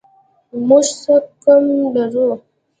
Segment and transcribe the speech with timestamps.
[0.67, 1.13] موږ څه
[1.43, 1.63] کم
[1.93, 2.27] لرو؟